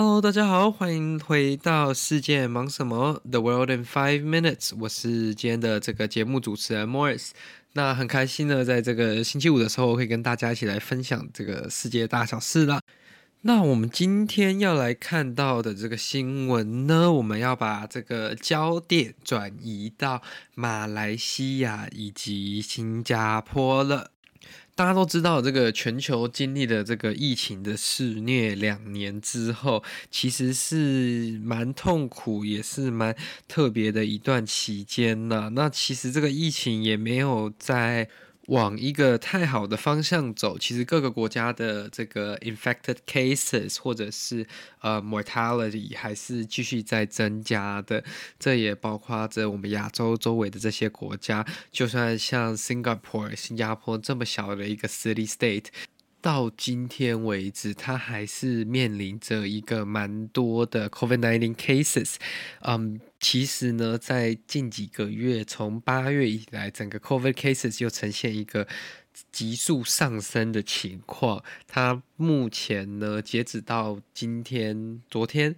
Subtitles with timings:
[0.00, 7.30] Hello，大家好，欢迎回到世界忙什么？The World in Five Minutes，我是今天的这个节目主持人 Morris。
[7.72, 12.80] 那很开心呢，在这个星期五的时候，可以跟大家一起来分享这个世界大小事啦。
[13.40, 20.22] 那我们今天要来看到的这个新闻呢，我们要把这个焦点转移到
[20.54, 24.12] 马来西亚以及新加坡了。
[24.78, 33.12] 大家都知道，这个全球经历了这个疫情的肆虐两年之后，其实是蛮痛苦，也是蛮
[33.48, 35.50] 特别的一段期间呢。
[35.52, 38.08] 那其实这个疫情也没有在。
[38.48, 44.46] 往一个太好的方向走，其实各个国家的这个 infected cases 或者是
[44.80, 48.02] 呃 mortality 还是继续在增加的。
[48.38, 55.66] 这也包括着我们亚洲周围的这些国家，就算像 Singapore 新加坡这么小的一个 city state。
[56.20, 62.16] 到今天为止，它还是面临着一个蛮多的 COVID-19 cases。
[62.60, 68.66] 嗯，其实呢，在近几个月，从八月以来，整个 COVID cases 就呈现一个
[69.30, 71.42] 急速上升的情况。
[71.66, 75.56] 它目前呢，截止到今天，昨天。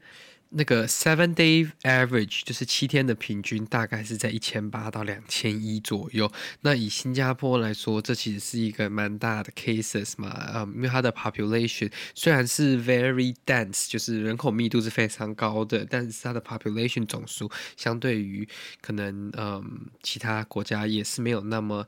[0.50, 6.30] 那个 seven day average 就是七天的平均，大概是在一千八到两千一左右。
[6.62, 18.48] 那以新加坡来说，这其实是一个蛮大的 cases 嘛，啊、嗯，因为它的 population 虽然是 very dense，就是人口密度是非常高的，但是它的 population 总数相对于
[18.80, 21.86] 可能嗯其他国家也是没有那么。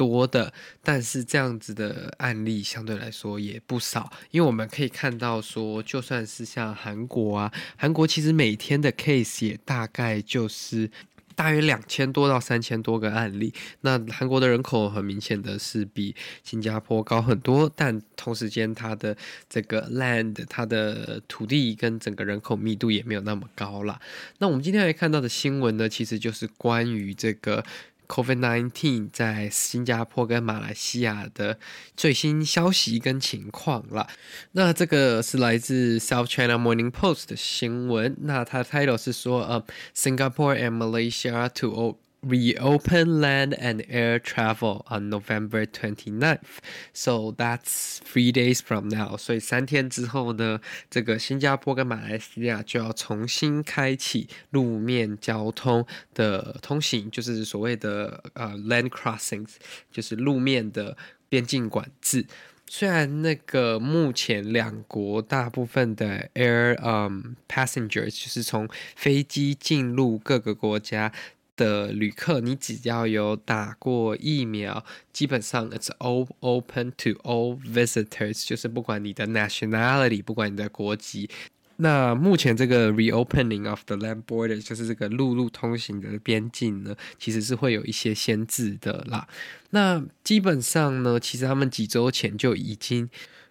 [0.00, 0.50] 多的，
[0.82, 10.90] 但是这样子的案例相对来说也不少，因为我们可以看到说，就算是像韩国啊，韩国其实每天的 case 也大概就是
[11.34, 13.52] 大约两千多到三千多个案例。
[13.82, 19.14] 那韩国的人口很明显的是比新加坡高很多，但同时间它的
[19.50, 24.00] 这个 land，它的土地跟整个人口密度也没有那么高啦。
[24.38, 27.62] 那我们今天来看到的新闻呢，其实就是关于这个。
[28.10, 31.60] COVID-19 在新加坡跟马来西亚的
[31.96, 34.08] 最新消息跟情况了。
[34.52, 38.16] 那这个是来自 South China Morning Post 的新闻。
[38.22, 41.96] 那它的 title 是说，呃，Singapore and Malaysia to old
[42.27, 46.57] reopen land and air travel on November 29th.
[46.91, 49.15] So that's three days from now.
[49.15, 55.85] 所以三天之后呢，这个新加坡跟马来西亚就要重新开启路面交通
[56.15, 59.49] 的通行，就是所谓的呃 land crossings，
[59.91, 60.97] 就是路面的
[61.29, 62.25] 边境管制。
[62.67, 71.13] 虽然那个目前两国大部分的 air um passengers，就是从飞机进入各个国家。
[71.60, 74.82] 的旅客，你只要有打过疫苗，
[75.12, 81.28] 基本上 it's all open to all visitors，就是不管你的 nationality，不管你的国籍。
[81.76, 89.28] 那目前这个 reopening of the land borders，就是这个陆路通行的边境呢，其实是会有一些限制的啦。
[89.70, 93.10] 那基本上呢，其实他们几周前就已经。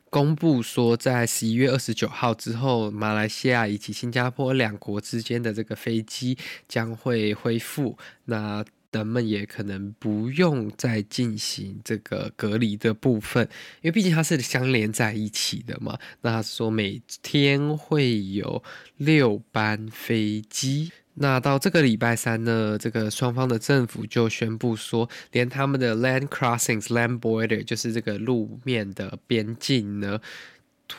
[0.09, 6.37] 公布说，在十一月二十九号之后，马来西亚以及新加坡两国之间的这个飞机
[6.67, 7.97] 将会恢复。
[8.25, 13.47] 那人们也可能不用再进行这个隔离的部分，
[13.81, 15.97] 因为毕竟它是相连在一起的嘛。
[16.21, 18.63] 那说每天会有
[18.97, 20.91] 六班飞机。
[21.15, 30.21] 那到这个礼拜三呢，这个双方的政府就宣布说，连他们的 land crossings、land border，就是这个路面的边境呢，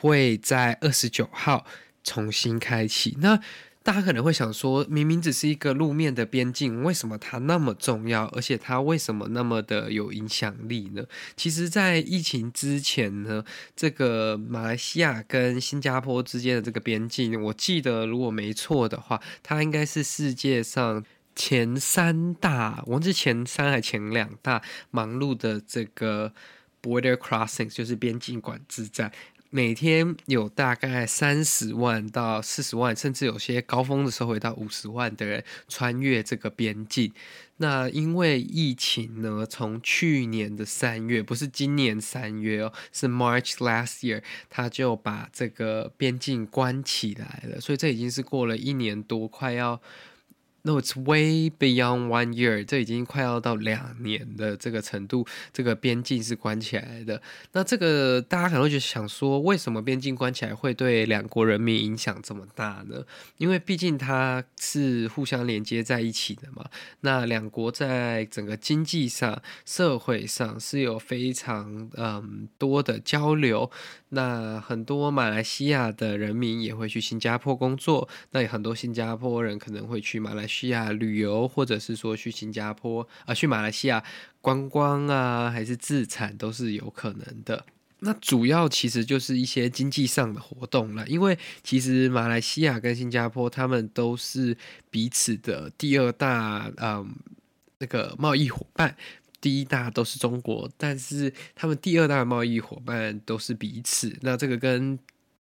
[0.01, 1.65] 会在二十九号
[2.05, 3.17] 重新开启。
[3.21, 3.41] 那
[3.82, 8.27] 大家可能会想说，明明只是一个路面的边境，为什么它那么重要？
[8.27, 11.03] 而且它为什么那么的有影响力呢？
[11.35, 13.43] 其实，在疫情之前呢，
[13.75, 21.03] 这个马来西亚跟新加坡之间的这个边境，我记得如果没错的话，它应该是世界上
[21.35, 26.35] 前三大，我忘记前三还前两大忙碌的这个
[26.82, 29.11] border crossings，就是边境管制站。
[29.52, 37.12] 每天有大概三十万到四十万，甚至有些高峰的时候会到五十万的人穿越这个边境。
[37.56, 49.82] 那因为疫情呢，从去年的三月，不是今年三月哦，是 March last year，他就把这个边境关起来了，所以这已经是过了一年多，快要。
[50.62, 57.23] No, it's way beyond one year，这已经快要到两年的这个程度，这个边境是关起来的。
[57.53, 63.03] 那这个大家可能会想说，为什么边境关起来会对两国人民影响这么大呢？
[63.39, 66.67] 因为毕竟它是互相连接在一起的嘛。
[67.01, 73.71] 那两国在整个经济上、社会上是有非常嗯多的交流。
[74.11, 84.03] 那很多马来西亚的人民也会去新加坡工作，那有很多新加坡人可能会去马来西亚旅游，或者是说去新加坡啊、去马来西亚
[84.41, 87.65] 观光啊，还是自产都是有可能的。
[88.01, 94.56] 那主要其实就是一些经济上的活动了，因为其实马来西亚跟新加坡他们都是
[94.91, 97.15] 彼此的第二大嗯
[97.79, 98.97] 那个贸易伙伴。
[99.41, 104.15] 第一大都是中国，但是他们第二大贸易伙伴都是彼此。
[104.21, 104.99] 那这个跟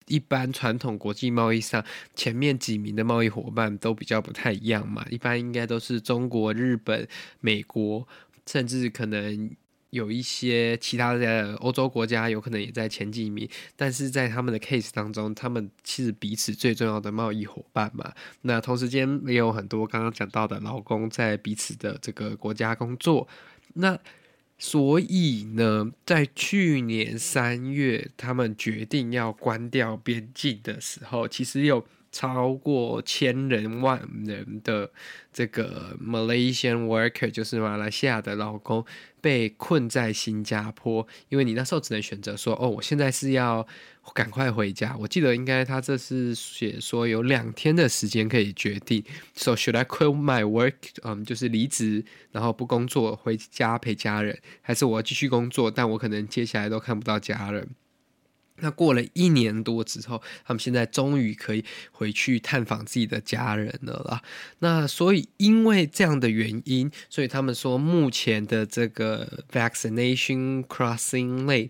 [0.08, 1.84] 一般传统国际贸易上
[2.16, 5.06] 前面几名的贸易伙伴都比较不太一样嘛。
[5.10, 7.08] 一般应该都是中国、日本、
[7.40, 8.08] 美国，
[8.46, 9.52] 甚至可能
[9.90, 13.48] 有一些其他的欧洲国家有可能也在前几名。
[13.76, 18.14] 但是在他们的 case 当中，他们其实彼此最重要的贸易伙伴嘛。
[18.42, 23.28] 那同时间也有很多刚刚讲到的劳工在彼此的这个国家工作。
[23.75, 24.00] 那
[24.57, 34.92] 所以呢，在去年三月，他们决定要关掉边境的时候，其实有超过千人万人的
[35.31, 38.86] 这个 Malaysian worker，就是马来西亚的老公，
[39.19, 41.08] 被困在新加坡。
[41.30, 43.68] 因为你那时候只能选择说，哦，我现在是要。
[44.16, 44.98] 赶快回家！
[44.98, 49.02] 我记得应该他这是写说有两天的时间可以决定。
[49.36, 50.74] So should I quit my work？
[51.04, 55.69] 嗯，就是离职，然后不工作，回家陪家人，还是我要继续工作？
[55.69, 57.69] 但我可能接下来都看不到家人。
[58.62, 64.22] 那过了一年多之后，他们现在终于可以回去探访自己的家人了啦。
[64.60, 71.69] 那所以因为这样的原因，所以他们说目前的这个 vaccination crossing lane，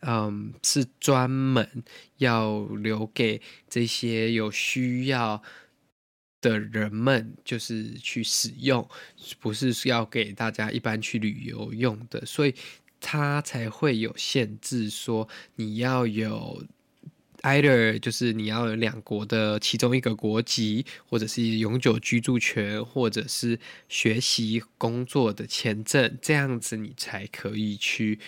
[0.00, 1.82] 嗯，是专门
[2.18, 5.42] 要留给这些有需要
[6.40, 8.88] 的人们，就是去使用，
[9.40, 12.54] 不是要给大家一般去旅游用的，所以。
[13.08, 16.64] 它才会有限制，说你要有
[17.42, 28.18] either 就是你要有两国的其中一个国籍，或者是永久居住权，或者是学习工作的签证，这样子你才可以去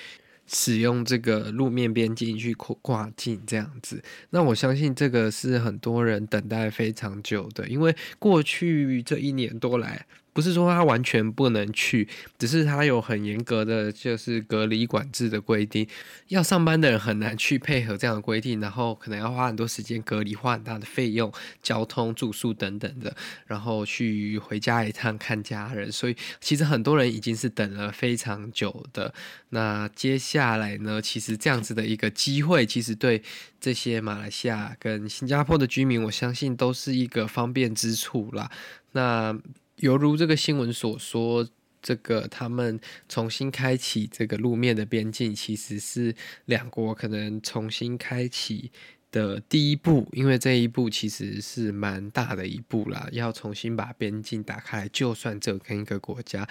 [0.46, 4.00] 使用这个路面边境去跨境这样子。
[4.30, 10.06] 那我相信这个是很多人等待非常久的，因为过去这一年多来。
[10.38, 12.06] 不是说他完全不能去，
[12.38, 15.84] 只是他有很严格的就是隔离管制的规定，
[16.28, 23.16] 要上班的人很难去配合这样的规定，然后可能要花很多时间隔离，花很大的费用，交通、住宿等等的，
[23.48, 29.12] 然后去回家一趟看家人，所以其实很多人已经是等了非常久的。
[29.48, 33.20] 那接下来呢，其实这样子的一个机会，其实对
[33.60, 38.48] 这些马来西亚跟新加坡的居民，我相信都是一个方便之处啦。
[38.92, 39.36] 那
[39.78, 41.48] 犹如这个新闻所说，
[41.80, 42.78] 这个他们
[43.08, 46.14] 重新开启这个路面的边境，其实是
[46.46, 48.70] 两国可能重新开启
[49.10, 56.48] 的第一步，因为这一步其实是蛮大的一步啦，要重新把边境打开，就算只跟一个国家。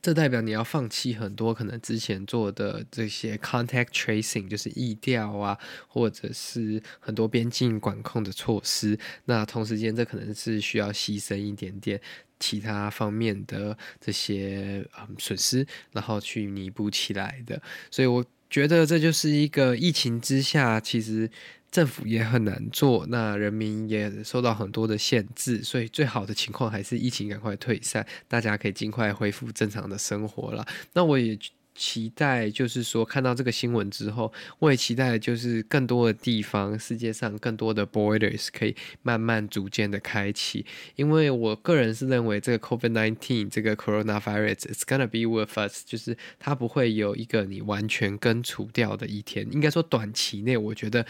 [0.00, 8.98] 这代表你要放弃很多可能之前做的这些 contact tracing，就是疫调啊，或者是很多边境管控的措施。
[9.24, 12.00] 那同时间，这可能是需要牺牲一点点
[12.38, 17.60] 其他方面的这些嗯损失，然后去弥补起来的。
[17.90, 21.30] 所以我觉得这就是一个疫情之下，其实。
[21.70, 30.66] 政府也很难做，那人民也受到很多的限制，所以最好的情况还是疫情赶快退散，大家可以尽快恢复正常的生活了。
[30.92, 31.38] 那我也。
[31.80, 40.66] 期待就是说，看到这个新闻之后，我也期待就是更多的地方，世界上更多的 borders 可以慢慢逐渐的开启。
[40.96, 49.46] 因为我个人是认为，这个 COVID-19 这个 coronavirus is gonna be with us，就是它不会有一个你完全根除掉的一天。
[49.52, 51.06] 应该说，短期内，我觉得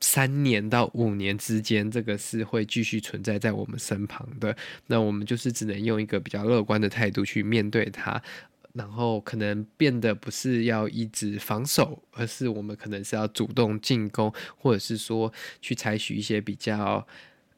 [0.00, 4.56] 三年到五年之间，这个是会继续存在在我们身旁的。
[4.86, 8.22] 那我们就是只能用一个比较乐观的态度去面对它。
[8.74, 17.06] 然后可能变得不是要一直防守，而是我们可能是要主动进攻，或者是说去采取一些比较。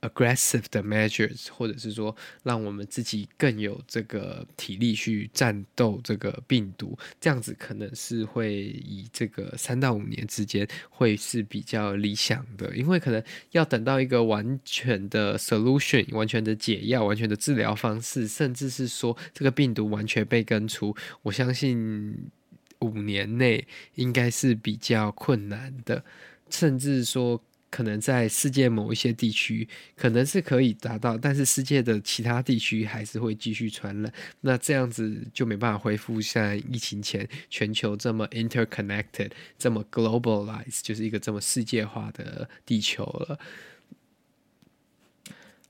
[0.08, 22.30] Aggressive 的 measures，或者是说，让我们自己更有这个体力去战斗这个病毒，这样子可能是会以这个三到五年之间会是比较理想的，因为可能要等到一个完全的 solution、完全的解药、完全的治疗方式，甚至是说这个病毒完全被根除，我相信
[22.80, 26.04] 五年内应该是比较困难的，
[26.50, 27.42] 甚至说。
[27.74, 29.66] 可能在世界某一些地区，
[29.96, 34.12] 可能是可以达到，但是世界的其他地区还是会继续传染。
[34.42, 43.40] 那这样子就没办法恢复像疫情前全球这么 interconnected、这么 globalized，就是一个这么世界化的地球了。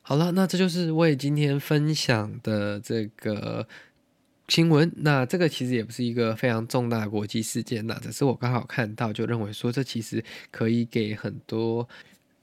[0.02, 3.66] 好了，那这就是为今天分享的这个。
[4.48, 11.88] 新闻，那这个其实也不是一个非常重大的国际事件呐，只是我刚好看到，就认为说这其实可以给很多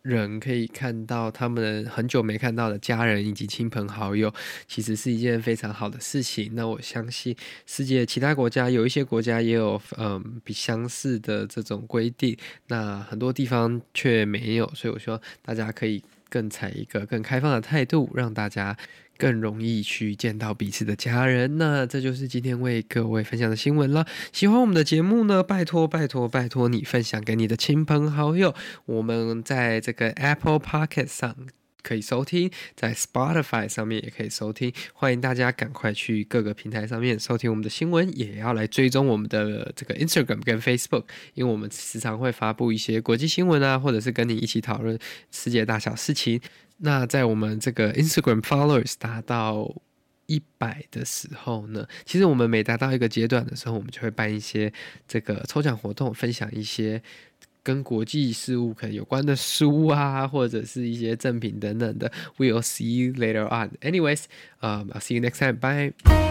[0.02, 4.34] 人可以看到他们很久没看到的家人以及亲朋好友，
[4.68, 6.52] 其实是一件非常好的事情。
[6.56, 7.36] 那我相信
[7.68, 12.36] 世界其他国家有一些国家也有嗯比相似的这种规定，
[12.68, 18.76] 那很多地方却没有，所以我希望大家可以更采一个更开放的态度，让大家。
[19.22, 24.04] 更容易去见到彼此的家人，那这就是今天为各位分享的新闻了。
[24.34, 28.56] 喜欢我们的节目呢，拜托拜托拜托你分享给你的亲朋好友。
[28.86, 31.36] 我们在这个 Apple Pocket 上
[31.82, 34.74] 可以收听，在 Spotify 上面也可以收听。
[34.94, 44.98] 欢迎大家赶快去各个平台上面收听我们的新闻，也要来追踪我们的这个 Instagram 跟 Facebook，因为我们时常会发布一些国际新闻啊，或者是跟你一起讨论
[45.32, 46.40] 世界大小事情。
[46.78, 49.76] 那在我们这个 Instagram followers 达到
[50.26, 54.72] 一百的时候呢，其实我们每达到一个阶段的时候，我们就会办一些
[55.08, 57.04] 这个抽奖活动，分享一些
[57.64, 62.12] 跟国际事务可能有关的书啊，或者是一些赠品等等的。
[62.38, 63.72] We'll see you later on.
[63.82, 64.24] Anyways,
[64.62, 65.60] um, I'll see you next time.
[65.60, 66.31] Bye.